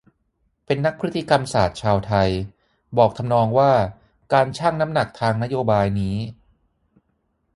[0.65, 2.29] เป็นนักพฤติกรรมศาสตร์ชาวไทย
[2.97, 3.71] บอกทำนองว่า
[4.33, 6.17] การชั่งน้ำหนักทางนโยบายนี้